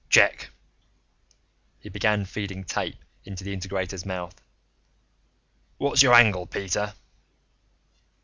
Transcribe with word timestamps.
"Check." 0.09 0.49
He 1.79 1.89
began 1.89 2.25
feeding 2.25 2.63
tape 2.63 2.95
into 3.23 3.43
the 3.43 3.55
integrator's 3.55 4.03
mouth. 4.03 4.41
"What's 5.77 6.01
your 6.01 6.15
angle, 6.15 6.47
Peter?" 6.47 6.95